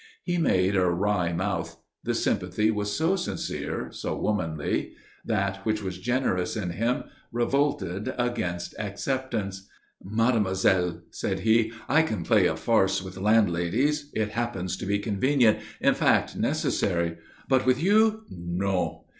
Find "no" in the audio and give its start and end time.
18.31-19.05